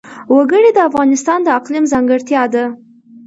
[0.35, 2.65] وګړي د افغانستان د اقلیم ځانګړتیا ده.